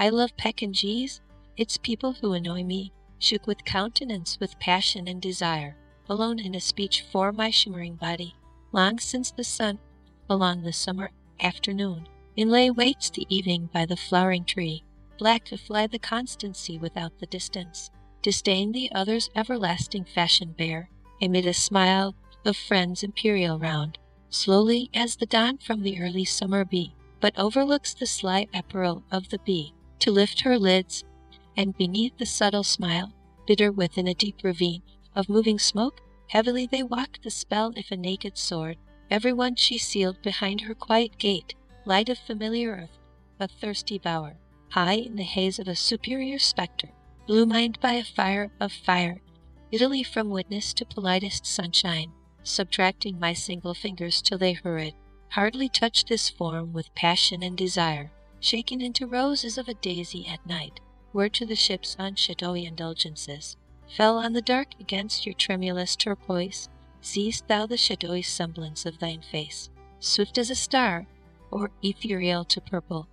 I 0.00 0.08
love 0.08 0.34
Pekingese. 0.38 1.20
It's 1.58 1.76
people 1.76 2.14
who 2.14 2.32
annoy 2.32 2.64
me, 2.64 2.90
shook 3.18 3.46
with 3.46 3.66
countenance, 3.66 4.40
with 4.40 4.58
passion 4.58 5.06
and 5.06 5.20
desire, 5.20 5.76
alone 6.08 6.38
in 6.38 6.54
a 6.54 6.60
speech 6.60 7.04
for 7.12 7.32
my 7.32 7.50
shimmering 7.50 7.96
body. 7.96 8.34
Long 8.72 8.98
since 8.98 9.30
the 9.30 9.44
sun, 9.44 9.78
along 10.30 10.62
the 10.62 10.72
summer 10.72 11.10
afternoon, 11.38 12.08
inlay 12.34 12.70
waits 12.70 13.10
the 13.10 13.26
evening 13.28 13.68
by 13.74 13.84
the 13.84 13.94
flowering 13.94 14.46
tree, 14.46 14.84
black 15.18 15.44
to 15.44 15.58
fly 15.58 15.86
the 15.86 15.98
constancy 15.98 16.78
without 16.78 17.18
the 17.18 17.26
distance, 17.26 17.90
disdain 18.22 18.72
the 18.72 18.90
other's 18.92 19.28
everlasting 19.36 20.06
fashion 20.06 20.54
bear, 20.56 20.88
amid 21.20 21.44
a 21.44 21.52
smile 21.52 22.14
of 22.46 22.56
friends 22.56 23.02
imperial 23.02 23.58
round, 23.58 23.98
slowly 24.30 24.88
as 24.94 25.16
the 25.16 25.26
dawn 25.26 25.58
from 25.58 25.82
the 25.82 26.00
early 26.00 26.24
summer 26.24 26.64
bee, 26.64 26.94
but 27.20 27.38
overlooks 27.38 27.92
the 27.92 28.06
sly 28.06 28.46
apparel 28.54 29.02
of 29.12 29.28
the 29.28 29.38
bee 29.40 29.74
to 30.00 30.10
lift 30.10 30.40
her 30.40 30.58
lids, 30.58 31.04
and 31.56 31.76
beneath 31.76 32.16
the 32.18 32.26
subtle 32.26 32.64
smile, 32.64 33.12
bitter 33.46 33.70
within 33.70 34.08
a 34.08 34.14
deep 34.14 34.42
ravine 34.42 34.82
of 35.14 35.28
moving 35.28 35.58
smoke, 35.58 36.00
heavily 36.28 36.66
they 36.66 36.82
walk 36.82 37.18
the 37.22 37.30
spell 37.30 37.72
if 37.76 37.90
a 37.90 37.96
naked 37.96 38.36
sword, 38.36 38.76
every 39.10 39.32
one 39.32 39.56
she 39.56 39.78
sealed 39.78 40.20
behind 40.22 40.62
her 40.62 40.74
quiet 40.74 41.18
gate, 41.18 41.54
light 41.84 42.08
of 42.08 42.18
familiar 42.18 42.70
earth, 42.70 42.98
a 43.38 43.48
thirsty 43.48 43.98
bower, 43.98 44.36
high 44.70 44.94
in 44.94 45.16
the 45.16 45.22
haze 45.22 45.58
of 45.58 45.66
a 45.66 45.74
superior 45.74 46.38
spectre, 46.38 46.90
blue 47.26 47.46
mined 47.46 47.78
by 47.80 47.92
a 47.94 48.04
fire 48.04 48.50
of 48.60 48.72
fire, 48.72 49.20
Italy 49.72 50.02
from 50.02 50.30
witness 50.30 50.72
to 50.74 50.84
politest 50.84 51.46
sunshine, 51.46 52.12
subtracting 52.42 53.18
my 53.18 53.32
single 53.32 53.74
fingers 53.74 54.22
till 54.22 54.38
they 54.38 54.52
hurried, 54.52 54.94
hardly 55.30 55.68
touch 55.68 56.04
this 56.04 56.28
form 56.28 56.72
with 56.72 56.94
passion 56.94 57.42
and 57.42 57.56
desire, 57.56 58.10
shaken 58.40 58.80
into 58.80 59.06
roses 59.06 59.58
of 59.58 59.68
a 59.68 59.74
daisy 59.74 60.26
at 60.26 60.44
night, 60.46 60.80
where 61.12 61.28
to 61.28 61.44
the 61.46 61.54
ships 61.54 61.94
on 61.98 62.14
shadowy 62.14 62.64
indulgences, 62.64 63.56
fell 63.96 64.18
on 64.18 64.32
the 64.32 64.42
dark 64.42 64.68
against 64.80 65.26
your 65.26 65.34
tremulous 65.34 65.94
turquoise, 65.96 66.68
seest 67.00 67.46
thou 67.48 67.66
the 67.66 67.76
shadowy 67.76 68.22
semblance 68.22 68.86
of 68.86 68.98
thine 68.98 69.22
face, 69.22 69.68
swift 69.98 70.38
as 70.38 70.50
a 70.50 70.54
star, 70.54 71.06
or 71.50 71.70
ethereal 71.82 72.44
to 72.44 72.60
purple, 72.60 73.08